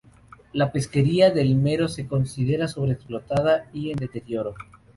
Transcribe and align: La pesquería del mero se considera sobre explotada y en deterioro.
La 0.53 0.71
pesquería 0.71 1.29
del 1.29 1.53
mero 1.53 1.87
se 1.87 2.07
considera 2.07 2.67
sobre 2.67 2.93
explotada 2.93 3.69
y 3.71 3.91
en 3.91 3.97
deterioro. 3.97 4.55